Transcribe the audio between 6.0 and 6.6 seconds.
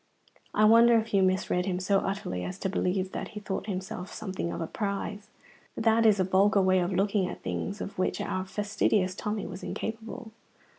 is a vulgar